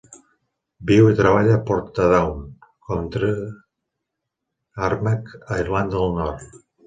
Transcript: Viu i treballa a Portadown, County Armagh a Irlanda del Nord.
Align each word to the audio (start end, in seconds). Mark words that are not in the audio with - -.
Viu 0.91 1.09
i 1.09 1.17
treballa 1.19 1.57
a 1.57 1.59
Portadown, 1.67 2.39
County 2.87 3.29
Armagh 4.87 5.33
a 5.43 5.61
Irlanda 5.65 5.97
del 6.01 6.19
Nord. 6.23 6.57